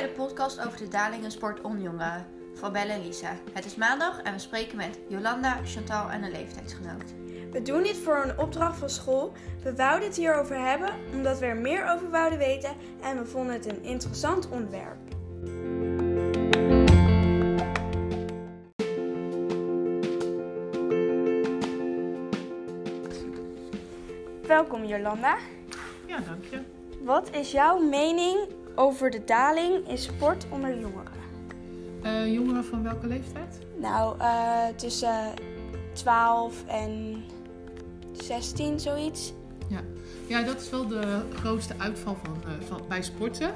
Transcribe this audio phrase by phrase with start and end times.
[0.00, 3.36] bij de podcast over de dalingen sport onder jongeren van Belle en Lisa.
[3.52, 7.14] Het is maandag en we spreken met Jolanda, Chantal en een leeftijdsgenoot.
[7.50, 9.32] We doen dit voor een opdracht van school.
[9.62, 12.70] We wouden het hierover hebben omdat we er meer over wouden weten
[13.02, 14.98] en we vonden het een interessant onderwerp.
[24.46, 25.36] Welkom Jolanda.
[26.06, 26.60] Ja, dank je.
[27.02, 31.12] Wat is jouw mening over de daling in sport onder jongeren?
[32.02, 33.58] Eh, jongeren van welke leeftijd?
[33.80, 35.34] Nou, eh, tussen
[35.92, 37.22] 12 en
[38.12, 39.32] 16, zoiets.
[39.68, 39.80] Ja.
[40.26, 43.54] ja, dat is wel de grootste uitval van, eh, van, bij sporten.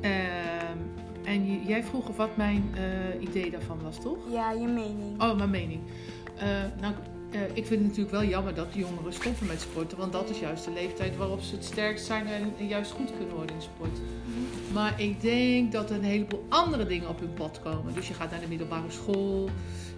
[0.00, 0.78] Ehm,
[1.24, 2.64] en jij vroeg of wat mijn
[3.20, 4.18] idee daarvan was, toch?
[4.30, 5.22] Ja, je mening.
[5.22, 5.80] Oh, mijn mening.
[6.80, 6.94] Nou,
[7.30, 9.98] eh, ik vind het natuurlijk wel jammer dat jongeren stoppen met sporten.
[9.98, 13.34] Want dat is juist de leeftijd waarop ze het sterkst zijn en, juist goed kunnen
[13.34, 13.98] worden in sport.
[14.72, 17.94] Maar ik denk dat er een heleboel andere dingen op hun pad komen.
[17.94, 19.48] Dus je gaat naar de middelbare school,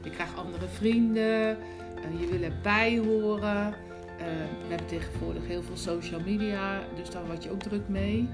[0.05, 1.59] je krijgt andere vrienden,
[1.97, 3.75] eh, je wil erbij horen.
[4.19, 4.27] Eh,
[4.63, 8.29] we hebben tegenwoordig heel veel social media, dus daar word je ook druk mee.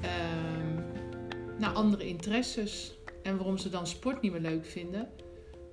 [0.00, 0.60] Ehm
[1.60, 2.98] nou, andere interesses.
[3.22, 5.08] En waarom ze dan sport niet meer leuk vinden,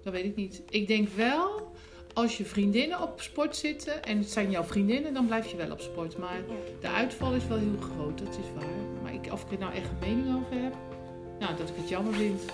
[0.03, 0.63] dat weet ik niet.
[0.69, 1.71] Ik denk wel,
[2.17, 5.71] als je vriendinnen op sport zitten en het zijn jouw vriendinnen, dan blijf je wel
[5.71, 6.17] op sport.
[6.17, 6.39] Maar
[6.81, 9.01] de uitval is wel heel groot, dat is waar.
[9.03, 10.73] Maar ik, of ik er nou echt een mening over heb,
[11.39, 12.41] nou, dat ik het jammer vind.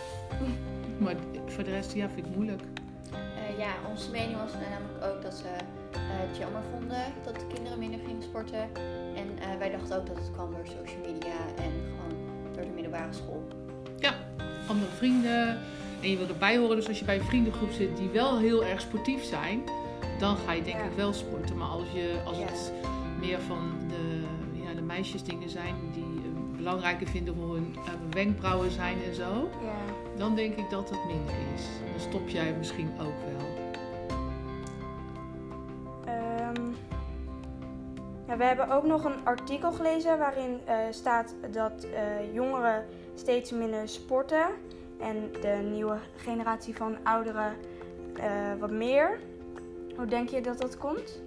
[0.97, 2.61] Maar voor de rest, ja, vind ik moeilijk.
[3.11, 7.47] Eh, ja, onze mening was namelijk ook dat ze eh, het jammer vonden dat de
[7.53, 8.69] kinderen minder gingen sporten.
[9.15, 12.71] En eh, wij dachten ook dat het kwam door social media en gewoon door de
[12.73, 13.43] middelbare school.
[14.67, 15.59] Andere vrienden
[16.03, 16.75] en je wil erbij horen.
[16.75, 19.63] Dus als je bij een vriendengroep zit die wel heel erg sportief zijn,
[20.19, 20.83] dan ga je denk Ja.
[20.83, 21.57] ik wel sporten.
[21.57, 22.45] Maar als, je, als Ja.
[22.45, 22.73] het
[23.19, 24.21] meer van de,
[24.63, 26.21] ja, de meisjesdingen zijn die
[26.57, 29.93] belangrijker vinden hoe hun eh, wenkbrauwen zijn en zo, Ja.
[30.17, 31.63] dan denk ik dat het minder is.
[31.91, 33.47] Dan stop jij misschien ook wel.
[36.05, 36.61] Ehm,
[38.37, 43.87] we hebben ook nog een artikel gelezen waarin eh, staat dat eh, jongeren steeds minder
[43.89, 44.45] sporten
[45.03, 47.55] en de nieuwe generatie van ouderen
[48.15, 49.19] eh, wat meer.
[49.95, 51.21] Hoe denk je dat dat komt?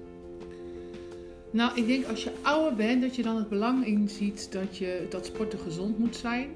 [1.51, 5.07] Nou, ik denk als je ouder bent, dat je dan het belang inziet dat, je,
[5.11, 6.51] dat sporten gezond moet zijn.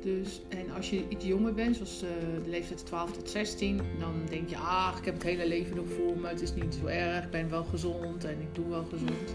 [0.00, 2.08] Dus, en als je iets jonger bent, zoals eh,
[2.44, 5.86] de leeftijd 12 tot 16, dan denk je, ah, ik heb het hele leven nog
[5.88, 8.84] voor me, het is niet zo erg, ik ben wel gezond en ik doe wel
[8.84, 9.34] gezond.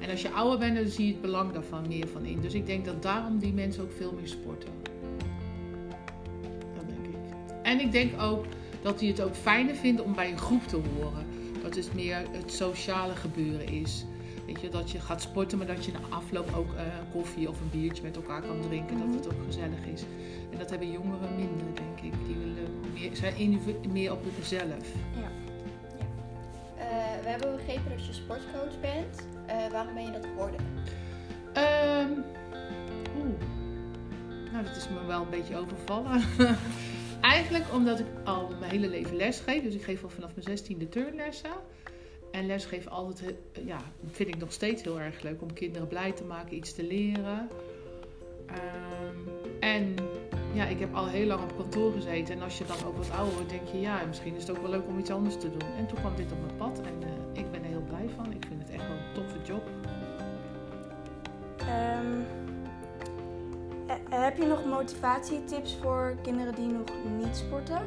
[0.00, 2.40] En als je ouder bent, dan zie je het belang daarvan meer van in.
[2.40, 4.87] Dus ik denk dat daarom die mensen ook veel meer sporten.
[7.68, 8.44] En ik denk ook
[8.82, 11.26] dat die het ook fijner vinden om bij een groep te horen.
[11.62, 14.04] Dat het meer het sociale gebeuren is.
[14.46, 17.60] Weet je, dat je gaat sporten, maar dat je na afloop ook eh, koffie of
[17.60, 18.98] een biertje met elkaar kan drinken.
[18.98, 20.02] Dat het ook gezellig is.
[20.52, 22.26] En dat hebben jongeren minder, denk ik.
[22.26, 23.60] Die willen meer, zijn
[23.92, 24.86] meer op zichzelf.
[26.76, 26.86] Eh,
[27.22, 29.26] we hebben begrepen dat je sportcoach bent.
[29.46, 30.60] Eh, waarom ben je dat geworden?
[31.52, 32.10] Ehm,
[33.18, 33.40] oeh.
[34.52, 36.22] Nou, dat is me wel een beetje overvallen.
[37.20, 39.62] Eigenlijk omdat ik al mijn hele leven les geef.
[39.62, 41.50] Dus ik geef al vanaf mijn 16e turnlessen.
[42.30, 43.34] En lesgeven altijd,
[43.64, 43.80] ja,
[44.10, 47.48] vind ik nog steeds heel erg leuk om kinderen blij te maken, iets te leren.
[48.46, 49.16] Ehm,
[49.60, 49.94] en
[50.52, 52.34] ja, ik heb al heel lang op kantoor gezeten.
[52.34, 54.62] En als je dan ook wat ouder wordt, denk je, ja, misschien is het ook
[54.62, 55.68] wel leuk om iets anders te doen.
[55.76, 58.32] En toen kwam dit op mijn pad en eh, ik ben er heel blij van.
[58.32, 59.70] Ik vind het echt wel een toffe job.
[61.56, 61.98] Eh,
[64.08, 66.86] heb je nog motivatietips voor kinderen die nog
[67.18, 67.80] niet sporten?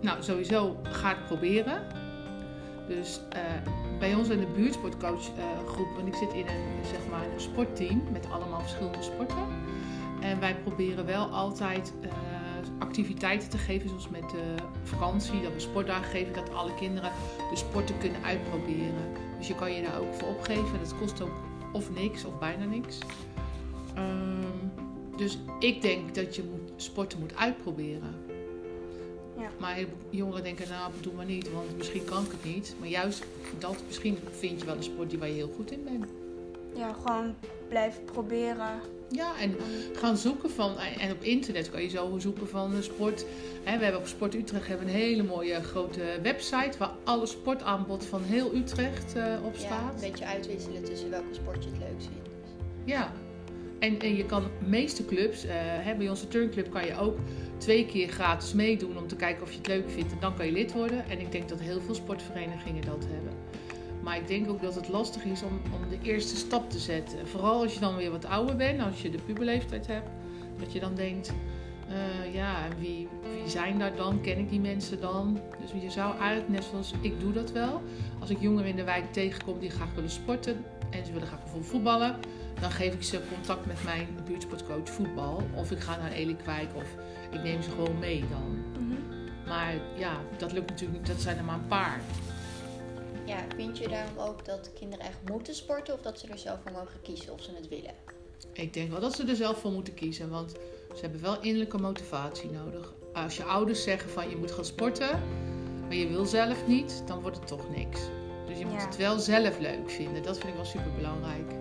[0.00, 1.82] Nou, sowieso ga het proberen.
[2.88, 3.40] Dus eh,
[3.98, 8.30] bij ons in de buurtsportcoachgroep, want ik zit in een, zeg maar, een sportteam met
[8.30, 9.46] allemaal verschillende sporten.
[10.20, 12.10] En wij proberen wel altijd eh,
[12.78, 17.10] activiteiten te geven, zoals met de vakantie, dat we sportdagen geven, dat alle kinderen
[17.50, 19.12] de sporten kunnen uitproberen.
[19.38, 20.78] Dus je kan je daar ook voor opgeven.
[20.78, 21.34] Dat kost ook
[21.72, 22.98] of niks of bijna niks.
[23.94, 24.47] Ehm,
[25.18, 28.14] dus ik denk dat je moet, sporten moet uitproberen.
[29.38, 29.50] Ja.
[29.58, 29.78] Maar
[30.10, 32.74] jongeren denken, nou, doe maar niet, want misschien kan ik het niet.
[32.78, 33.24] Maar juist
[33.58, 36.06] dat, misschien vind je wel een sport die waar je heel goed in bent.
[36.74, 37.34] Ja, gewoon
[37.68, 38.80] blijven proberen.
[39.10, 39.56] Ja, en
[39.92, 43.24] gaan zoeken van, en op internet kan je zo zoeken van een sport.
[43.64, 48.04] Hè, we hebben op Sport Utrecht hebben een hele mooie grote website waar alle sportaanbod
[48.04, 49.94] van heel Utrecht eh, op Ja, staat.
[49.94, 52.28] een beetje uitwisselen tussen welke sport je het leukst vindt.
[52.84, 53.12] Ja,
[53.78, 57.18] en, je kan de meeste clubs, eh, hè, bij onze turnclub kan je ook
[57.56, 60.12] twee keer gratis meedoen om te kijken of je het leuk vindt.
[60.12, 61.08] En dan kan je lid worden.
[61.08, 63.32] En ik denk dat heel veel sportverenigingen dat hebben.
[64.02, 67.26] Maar ik denk ook dat het lastig is om, om de eerste stap te zetten.
[67.26, 70.08] Vooral als je dan weer wat ouder bent, als je de puberleeftijd hebt.
[70.58, 71.32] Dat je dan denkt,
[71.88, 74.20] eh, ja, wie, wie zijn daar dan?
[74.20, 75.40] Ken ik die mensen dan?
[75.60, 77.82] Dus je zou eigenlijk, net zoals ik doe dat wel.
[78.20, 81.42] Als ik jongeren in de wijk tegenkom die graag willen sporten en ze willen graag
[81.42, 82.16] bijvoorbeeld voetballen,
[82.60, 85.42] dan geef ik ze contact met mijn buurtsportcoach voetbal.
[85.54, 86.86] Of ik ga naar Elikwijk of
[87.30, 88.58] ik neem ze gewoon mee dan.
[88.72, 89.48] Mhm.
[89.48, 92.00] Maar ja, dat lukt natuurlijk niet, dat zijn er maar een paar.
[93.24, 96.58] Ja, vind je daarom ook dat kinderen echt moeten sporten of dat ze er zelf
[96.62, 97.94] voor mogen kiezen of ze het willen?
[98.52, 100.50] Ik denk wel dat ze er zelf voor moeten kiezen, want
[100.94, 102.92] ze hebben wel innerlijke motivatie nodig.
[103.12, 105.20] Als je ouders zeggen van je moet gaan sporten,
[105.80, 108.00] maar je wil zelf niet, dan wordt het toch niks.
[108.46, 108.86] Dus je moet Ja.
[108.86, 110.22] het wel zelf leuk vinden.
[110.22, 111.52] Dat vind ik wel super belangrijk.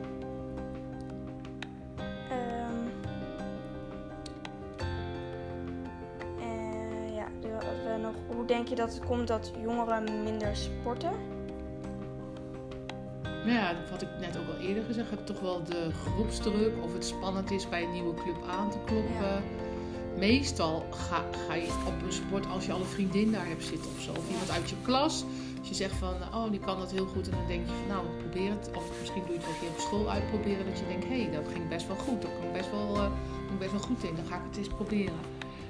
[8.77, 11.11] Dat het komt dat jongeren minder sporten?
[13.21, 16.93] Maar ja, wat ik net ook al eerder gezegd heb, toch wel de groepsdruk of
[16.93, 19.13] het spannend is bij een nieuwe club aan te kloppen.
[19.21, 19.41] Ja.
[20.17, 23.91] Meestal ga, ga je op een sport als je al een vriendin daar hebt zitten
[23.95, 24.11] of zo.
[24.11, 25.23] Of iemand uit je klas.
[25.59, 27.29] Als je zegt van, oh die kan dat heel goed.
[27.29, 28.69] En dan denk je van, nou probeer het.
[28.75, 30.65] Of misschien doe je het wel een keer op school uitproberen.
[30.65, 32.21] Dat je denkt, hé hey, dat ging best wel goed.
[32.21, 33.09] Daar ik best wel, eh,
[33.45, 34.15] ben ik best wel goed in.
[34.15, 35.19] Dan ga ik het eens proberen.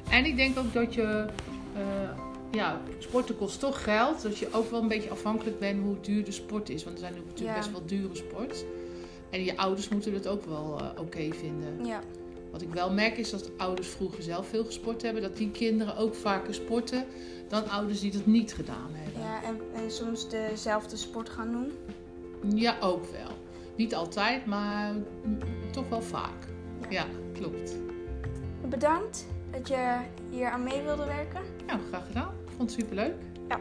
[0.09, 1.27] En ik denk ook dat je,
[1.73, 2.09] eh,
[2.51, 4.21] ja, sporten kost toch geld.
[4.21, 6.83] Dat je ook wel een beetje afhankelijk bent hoe duur de sport is.
[6.83, 7.55] Want er zijn natuurlijk Ja.
[7.55, 8.65] best wel dure sport.
[9.29, 11.85] En je ouders moeten het ook wel eh, oké vinden.
[11.85, 12.01] Ja.
[12.51, 15.21] Wat ik wel merk is dat ouders vroeger zelf veel gesport hebben.
[15.21, 17.05] Dat die kinderen ook vaker sporten
[17.47, 19.21] dan ouders die dat niet gedaan hebben.
[19.21, 21.71] ja en, en soms dezelfde sport gaan doen.
[22.55, 23.35] Ja, ook wel.
[23.75, 24.93] Niet altijd, maar
[25.71, 26.47] toch wel vaak.
[26.89, 27.75] Ja, klopt.
[28.69, 29.97] Bedankt dat je
[30.29, 31.41] hier aan mee wilde werken.
[31.67, 32.33] Nou, graag gedaan.
[32.57, 33.15] Ik vond het superleuk.
[33.49, 33.59] Ja.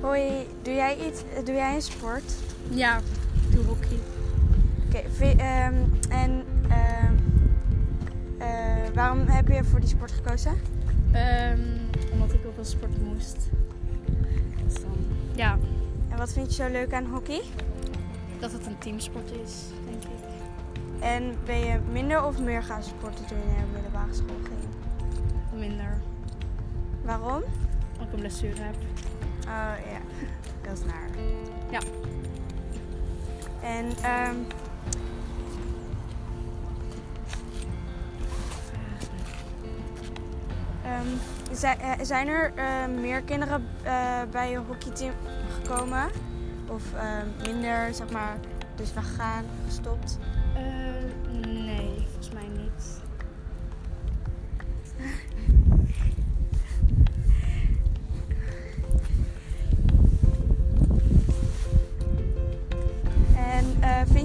[0.00, 1.22] Hoi, doe jij iets?
[1.44, 2.34] Doe jij een sport?
[2.68, 3.98] Ja, ik doe hockey.
[4.86, 5.74] Oké, ehm,
[6.08, 7.14] en ehm,
[8.38, 10.52] eh, waarom heb je voor die sport gekozen?
[11.12, 11.60] Ehm,
[12.12, 13.48] omdat ik op een sport moest.
[14.64, 14.96] Dus dan,
[15.34, 15.58] ja,
[16.08, 17.42] En wat vind je zo leuk aan hockey?
[18.40, 19.64] dat het een teamsport is.
[21.00, 24.58] En ben je minder of meer gaan sporten toen je naar de middelbare school ging?
[25.60, 26.00] Minder.
[27.02, 27.42] Waarom?
[27.92, 28.74] Omdat ik een blessure heb.
[29.46, 30.00] Oh ja,
[30.68, 31.08] dat is naar.
[31.70, 31.80] Ja.
[33.62, 34.34] En ehm
[40.84, 45.14] ehm, eh, zijn er eh, meer kinderen eh, bij je hockeyteam
[45.62, 46.10] gekomen?
[46.68, 46.82] Of
[47.46, 48.36] minder, zeg maar,
[48.76, 50.18] dus weggaan, gestopt?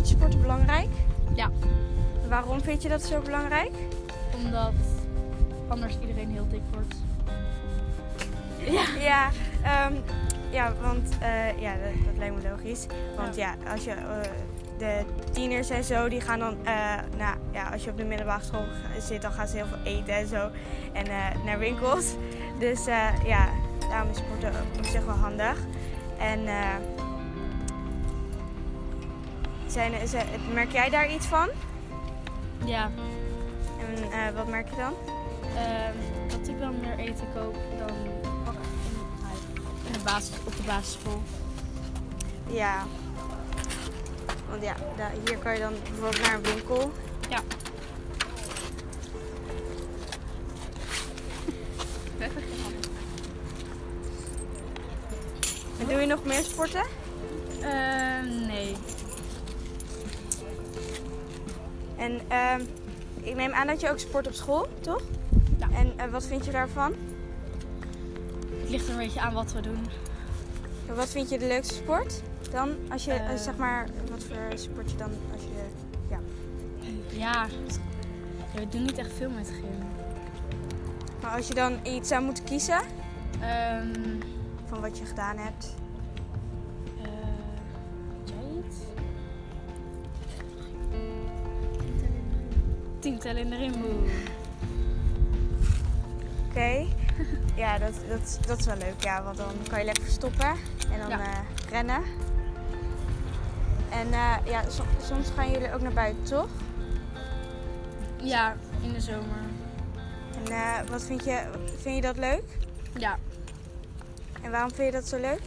[0.09, 0.89] Je sporten belangrijk?
[1.35, 1.49] Ja.
[2.27, 3.71] Waarom vind je dat zo belangrijk?
[4.35, 4.73] Omdat
[5.67, 6.95] anders iedereen heel dik wordt.
[8.99, 9.29] Ja,
[9.63, 9.93] ehm,
[10.49, 12.85] ja want eh, ja, dat, dat lijkt me logisch.
[13.15, 14.19] Want ja, als je eh,
[14.77, 16.73] de tieners en zo, die gaan dan, eh,
[17.17, 18.65] nou ja, als je op de middelbare school
[18.99, 20.49] zit, dan gaan ze heel veel eten en zo.
[20.93, 21.05] En
[21.45, 22.15] naar winkels.
[22.59, 22.85] Dus
[23.25, 23.50] ja,
[23.89, 25.57] daarom is sporten op zich wel handig.
[26.19, 26.39] En
[29.75, 29.94] zijn,
[30.53, 31.50] merk jij daar iets van?
[32.65, 32.91] Ja,
[33.79, 34.94] En eh, wat merk je dan?
[35.55, 35.98] ehm,
[36.29, 38.15] dat ik wel meer eten koop dan in,
[39.86, 41.22] in de basis, op de basisschool.
[42.48, 42.84] Ja.
[44.50, 44.75] Want ja,
[45.25, 46.91] hier kan je dan bijvoorbeeld naar een winkel.
[47.29, 47.39] Ja.
[55.79, 56.84] En doe je nog meer sporten?
[57.62, 58.75] Ehm, nee.
[61.97, 62.61] En ehm,
[63.21, 65.01] ik neem aan dat je ook sport op school, toch?
[65.57, 65.67] Ja.
[65.73, 66.93] En eh, wat vind je daarvan?
[68.59, 69.87] Het ligt er een beetje aan wat we doen.
[70.95, 72.21] Wat vind je de leukste sport?
[72.51, 75.63] Dan, als je, eh, zeg maar, wat voor sport je dan, als je,
[76.09, 76.19] ja.
[77.09, 77.47] Ja,
[78.53, 79.83] we doen niet echt veel met gym.
[81.21, 82.79] Maar als je dan iets zou moeten kiezen
[83.41, 84.19] Ehm
[84.65, 85.75] van wat je gedaan hebt.
[93.05, 94.09] Tientallen in de rimboe.
[96.50, 96.85] Oké.
[97.63, 99.24] ja, dat, dat, dat is wel leuk, ja.
[99.24, 100.47] Want dan kan je lekker verstoppen
[100.91, 101.19] en dan Ja.
[101.19, 102.03] eh, rennen.
[103.89, 106.50] En eh, ja, so- soms gaan jullie ook naar buiten, toch?
[108.24, 109.43] Ja, in de zomer.
[110.45, 111.41] En eh, wat vind je,
[111.81, 112.57] vind je dat leuk?
[112.97, 113.17] Ja,
[114.41, 115.41] En waarom vind je dat zo leuk?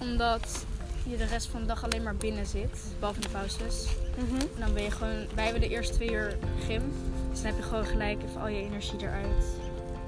[0.00, 0.64] Omdat
[1.10, 3.86] je de rest van de dag alleen maar binnen zit, behalve de pauzes.
[4.16, 4.40] Mhm.
[4.40, 6.92] En dan ben je gewoon, wij hebben de eerste twee uur gym.
[7.30, 9.44] Dus dan heb je gewoon gelijk even al je energie eruit.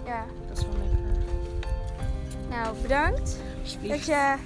[0.07, 0.25] Ja.
[0.49, 0.99] Dat is wel lekker.
[2.49, 3.37] Nou, bedankt
[3.83, 4.37] dat je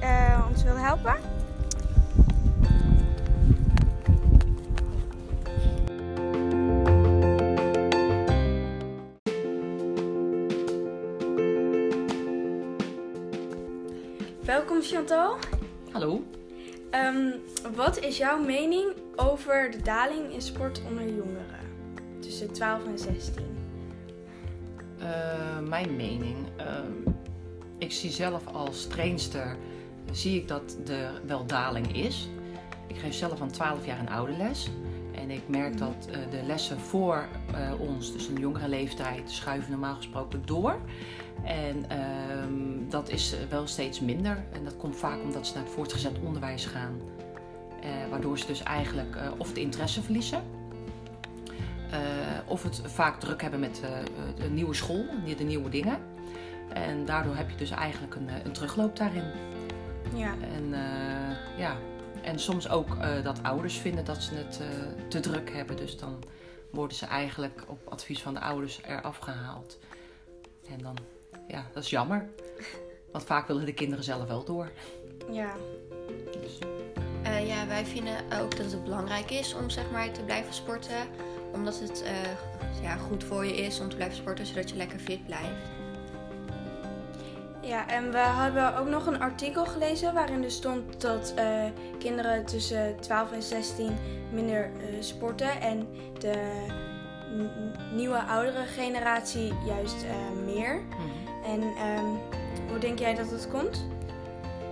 [0.00, 1.16] eh, ons wilde helpen.
[14.44, 15.38] Welkom Chantal.
[15.92, 16.22] Hallo.
[16.90, 17.30] Ehm,
[17.74, 21.68] wat is jouw mening over de daling in sport onder jongeren?
[22.20, 23.44] Tussen 12 en 16.
[24.98, 26.36] Eh, mijn mening.
[26.56, 26.92] ehm,
[27.78, 29.56] ik zie zelf als trainster
[30.12, 32.28] zie ik dat er wel daling is.
[32.86, 34.70] Ik geef zelf van 12 jaar een oude les.
[35.14, 39.70] En ik merk dat eh, de lessen voor eh, ons, dus een jongere leeftijd, schuiven
[39.70, 40.80] normaal gesproken door.
[41.44, 44.44] En ehm, dat is eh, wel steeds minder.
[44.52, 47.00] En dat komt vaak omdat ze naar het voortgezet onderwijs gaan.
[47.82, 50.42] Eh, waardoor ze dus eigenlijk eh, of de interesse verliezen.
[52.46, 53.82] of het vaak druk hebben met
[54.36, 55.04] de nieuwe school,
[55.36, 55.98] de nieuwe dingen.
[56.72, 59.24] En daardoor heb je dus eigenlijk een, een terugloop daarin.
[60.14, 60.34] Ja.
[60.54, 60.74] En,
[61.56, 61.76] ja.
[62.22, 64.60] en soms ook dat ouders vinden dat ze het
[65.08, 65.76] te druk hebben.
[65.76, 66.22] Dus dan
[66.70, 69.78] worden ze eigenlijk op advies van de ouders eraf gehaald.
[70.70, 70.96] En dan,
[71.50, 72.28] ja, dat is jammer.
[73.12, 74.70] Want vaak willen de kinderen zelf wel door.
[75.30, 75.52] Ja.
[76.40, 76.58] Dus,
[77.22, 81.06] Eh, ja, wij vinden ook dat het belangrijk is om zeg maar te blijven sporten.
[81.52, 84.98] Omdat het eh, ja, goed voor je is om te blijven sporten, zodat je lekker
[84.98, 85.68] fit blijft.
[87.62, 91.64] Ja, en we hebben ook nog een artikel gelezen waarin er stond dat eh,
[91.98, 93.96] kinderen tussen 12 en 16
[94.32, 95.88] minder eh, sporten en
[96.18, 96.66] de
[97.92, 100.74] nieuwe oudere generatie juist eh, meer.
[100.74, 101.19] mhm.
[101.44, 102.04] En ehm,
[102.70, 103.86] hoe denk jij dat het komt?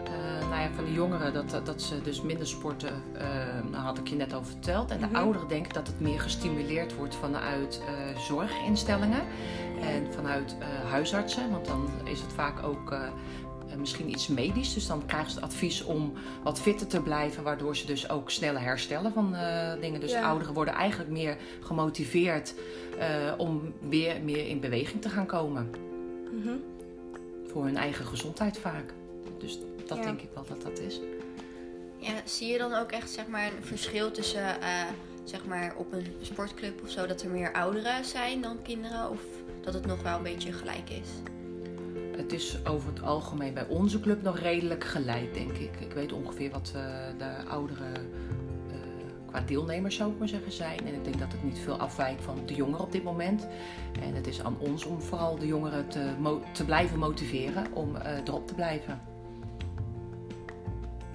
[0.05, 3.03] Eh, nou ja, van de jongeren dat, dat- ze dus minder sporten,
[3.73, 4.91] daar had ik je net over verteld.
[4.91, 5.15] En de Mhm.
[5.17, 9.21] ouderen denken dat het meer gestimuleerd wordt vanuit eh, zorginstellingen
[9.81, 10.57] en vanuit
[10.91, 11.51] huisartsen.
[11.51, 12.95] Want dan is het vaak ook
[13.77, 14.75] misschien iets medisch.
[14.75, 18.31] Dus dan krijgen ze het advies om wat fitter te blijven, waardoor ze dus ook
[18.31, 19.37] sneller herstellen van
[19.81, 20.01] dingen.
[20.01, 20.23] Dus Ja.
[20.29, 22.55] ouderen worden eigenlijk meer gemotiveerd
[23.37, 25.71] om weer meer in beweging te gaan komen.
[26.32, 26.54] Mhm.
[27.47, 28.92] Voor hun eigen gezondheid vaak.
[29.38, 30.04] Dus dat Ja.
[30.04, 31.00] denk ik wel dat dat is.
[31.97, 34.85] Ja, zie je dan ook echt zeg maar, een verschil tussen eh,
[35.25, 39.11] zeg maar, op een sportclub of zo dat er meer ouderen zijn dan kinderen?
[39.11, 39.20] Of
[39.61, 41.08] dat het nog wel een beetje gelijk is?
[42.16, 45.70] Het is over het algemeen bij onze club nog redelijk gelijk, denk ik.
[45.80, 46.82] Ik weet ongeveer wat eh,
[47.18, 48.11] de ouderen
[49.38, 50.78] qua deelnemers, zou ik maar zeggen, zijn.
[50.87, 53.47] En ik denk dat het niet veel afwijkt van de jongeren op dit moment.
[54.02, 56.11] En het is aan ons om vooral de jongeren te,
[56.52, 59.00] te blijven motiveren om eh, erop te blijven.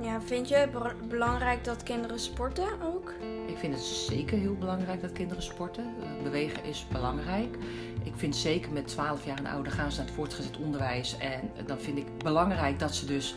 [0.01, 3.13] Ja, vind je het be- belangrijk dat kinderen sporten ook?
[3.48, 5.84] Ik vind het zeker heel belangrijk dat kinderen sporten.
[5.84, 7.58] Eh, bewegen is belangrijk.
[8.03, 11.18] Ik vind zeker met 12 jaar en ouder gaan ze naar het voortgezet onderwijs.
[11.18, 13.36] En dan vind ik belangrijk dat ze dus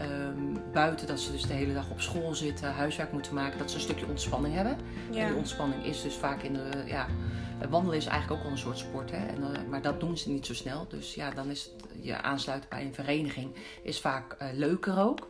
[0.00, 3.70] ehm, buiten, dat ze dus de hele dag op school zitten, huiswerk moeten maken, dat
[3.70, 4.76] ze een stukje ontspanning hebben.
[5.12, 7.06] En die ontspanning is dus vaak in de, ja,
[7.68, 9.10] wandelen is eigenlijk ook al een soort sport.
[9.10, 9.26] Hè?
[9.26, 10.86] En, eh, maar dat doen ze niet zo snel.
[10.88, 15.28] Dus ja, dan is het, je aansluiten bij een vereniging is vaak eh, leuker ook.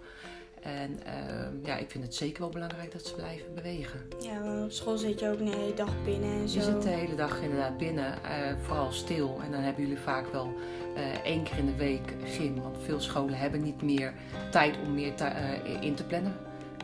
[0.60, 4.00] En ehm, ja, ik vind het zeker wel belangrijk dat ze blijven bewegen.
[4.20, 6.58] Ja, op school zit je ook de hele dag binnen en zo.
[6.58, 9.40] Je zit de hele dag inderdaad binnen, eh, vooral stil.
[9.44, 10.52] En dan hebben jullie vaak wel
[10.96, 12.62] eh, één keer in de week gym.
[12.62, 14.12] Want veel scholen hebben niet meer
[14.50, 16.32] tijd om meer eh, in te plannen.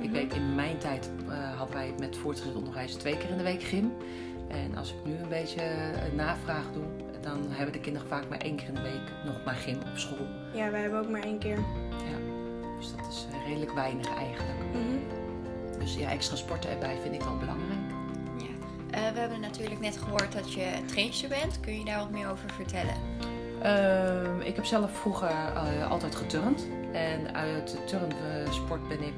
[0.01, 0.13] Ik Mhm.
[0.13, 1.11] weet, in mijn tijd
[1.57, 3.93] hadden wij met voortgezet onderwijs twee keer in de week gym.
[4.49, 5.63] En als ik nu een beetje
[6.15, 6.85] navraag doe,
[7.21, 9.97] dan hebben de kinderen vaak maar één keer in de week nog maar gym op
[9.99, 10.27] school.
[10.55, 11.59] Ja, wij hebben ook maar één keer.
[12.79, 14.59] Dus dat is eh, redelijk weinig eigenlijk.
[14.73, 15.79] Mhm.
[15.79, 17.81] Dus ja, extra sporten erbij vind ik wel belangrijk.
[18.39, 18.45] Ja.
[18.91, 21.61] Eh, we hebben natuurlijk net gehoord dat je trainster bent.
[21.61, 22.95] Kun je daar wat meer over vertellen?
[23.63, 26.67] Ehm, ik heb zelf vroeger eh, altijd geturnd.
[26.93, 29.15] En uit de turnsport ben ik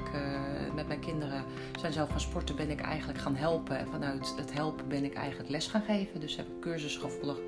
[0.75, 1.45] met mijn kinderen
[1.81, 3.79] zijn zelf gaan sporten, ben ik eigenlijk gaan helpen.
[3.79, 6.21] En vanuit het helpen ben ik eigenlijk les gaan geven.
[6.21, 7.41] Dus heb ik cursussen gevolgd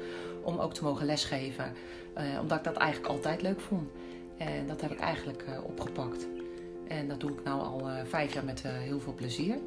[0.42, 1.72] om ook te mogen lesgeven.
[2.40, 3.88] Omdat ik dat eigenlijk altijd leuk vond.
[4.40, 6.26] En dat heb ik eigenlijk eh, opgepakt.
[6.88, 9.58] En dat doe ik nu al eh, vijf jaar met eh, heel veel plezier.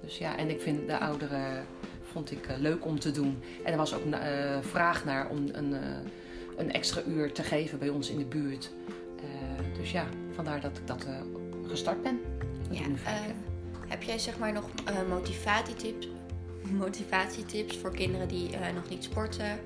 [0.00, 1.66] Dus ja, en ik vind de ouderen
[2.12, 3.42] vond ik leuk om te doen.
[3.64, 5.74] En er was ook een vraag naar om een,
[6.56, 8.70] een extra uur te geven bij ons in de buurt.
[9.78, 11.06] Dus ja, vandaar dat ik dat
[11.66, 12.20] gestart ben.
[12.62, 13.34] Dat eh, jaar.
[13.88, 14.68] heb jij zeg maar nog
[15.08, 16.08] motivatietips,
[16.84, 19.58] motivatietips voor kinderen die nog niet sporten?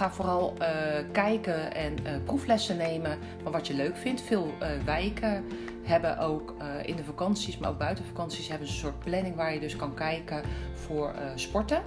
[0.00, 0.68] Ga vooral eh,
[1.12, 4.22] kijken en eh, proeflessen nemen van wat je leuk vindt.
[4.22, 5.44] Veel eh, wijken
[5.82, 6.54] hebben ook
[6.84, 9.76] in de vakanties, maar ook buiten vakanties, hebben ze een soort planning waar je dus
[9.76, 10.42] kan kijken
[10.74, 11.82] voor sporten.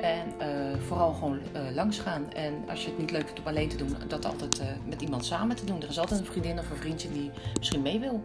[0.00, 0.34] En
[0.86, 1.40] vooral gewoon
[1.74, 2.32] langs gaan.
[2.32, 5.24] En als je het niet leuk vindt om alleen te doen, dat altijd met iemand
[5.24, 5.82] samen te doen.
[5.82, 8.22] Er is altijd een vriendin of een vriendje die misschien mee wil.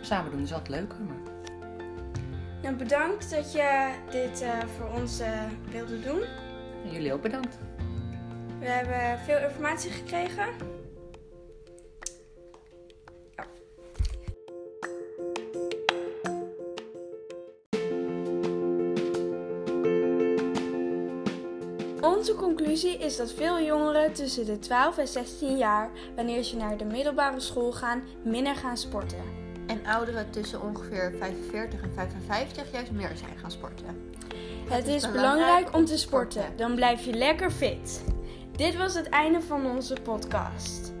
[0.00, 0.98] Samen doen is altijd leuker.
[1.00, 1.32] Maar...
[2.62, 4.44] Nou, bedankt dat je dit
[4.76, 5.20] voor ons
[5.70, 6.22] wilde doen.
[6.84, 7.58] En jullie ook bedankt.
[8.58, 10.46] We hebben veel informatie gekregen.
[13.36, 13.46] Ja.
[22.00, 26.76] Onze conclusie is dat veel jongeren tussen de 12 en 16 jaar, wanneer ze naar
[26.76, 29.39] de middelbare school gaan, minder gaan sporten.
[29.70, 34.12] En ouderen tussen ongeveer 45 en 55 juist meer zijn gaan sporten.
[34.68, 38.04] Het is belangrijk om te sporten, dan blijf je lekker fit.
[38.56, 40.92] Dit was het einde van onze podcast.